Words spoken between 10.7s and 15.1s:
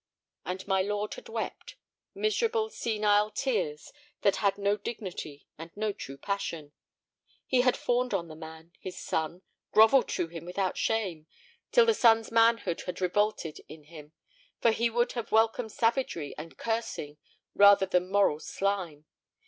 shame, till the son's manhood had revolted in him, for he